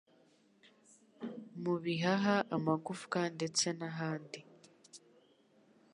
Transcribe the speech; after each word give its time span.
mu 1.63 1.73
bihaha 1.83 2.35
amagufwa 2.55 3.19
ndetse 3.35 3.65
nahandi 3.79 4.39